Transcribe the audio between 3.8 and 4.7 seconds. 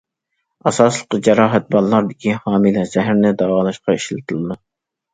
ئىشلىتىلىدۇ.